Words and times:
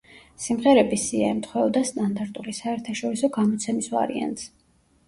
სიმღერების 0.43 1.03
სია 1.09 1.27
ემთხვეოდა 1.33 1.83
სტანდარტული 1.91 2.55
საერთაშორისო 2.63 3.31
გამოცემის 3.39 3.93
ვარიანტს. 3.97 4.53